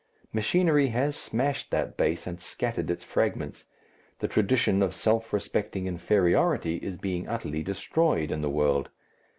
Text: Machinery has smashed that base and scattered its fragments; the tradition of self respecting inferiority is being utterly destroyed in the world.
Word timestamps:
Machinery 0.33 0.87
has 0.87 1.15
smashed 1.15 1.69
that 1.69 1.95
base 1.95 2.25
and 2.25 2.41
scattered 2.41 2.89
its 2.89 3.03
fragments; 3.03 3.67
the 4.17 4.27
tradition 4.27 4.81
of 4.81 4.95
self 4.95 5.31
respecting 5.31 5.85
inferiority 5.85 6.77
is 6.77 6.97
being 6.97 7.27
utterly 7.27 7.61
destroyed 7.61 8.31
in 8.31 8.41
the 8.41 8.49
world. 8.49 8.89